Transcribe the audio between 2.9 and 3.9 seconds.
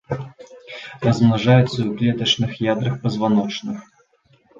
пазваночных.